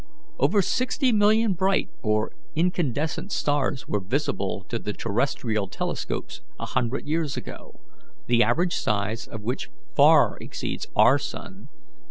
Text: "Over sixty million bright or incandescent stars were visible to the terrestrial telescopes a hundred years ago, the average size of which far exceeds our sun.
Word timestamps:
"Over 0.39 0.63
sixty 0.63 1.11
million 1.11 1.53
bright 1.53 1.87
or 2.01 2.31
incandescent 2.55 3.31
stars 3.31 3.87
were 3.87 3.99
visible 3.99 4.63
to 4.67 4.79
the 4.79 4.93
terrestrial 4.93 5.67
telescopes 5.67 6.41
a 6.59 6.65
hundred 6.65 7.07
years 7.07 7.37
ago, 7.37 7.79
the 8.25 8.41
average 8.41 8.73
size 8.75 9.27
of 9.27 9.43
which 9.43 9.69
far 9.95 10.37
exceeds 10.39 10.87
our 10.95 11.19
sun. 11.19 11.69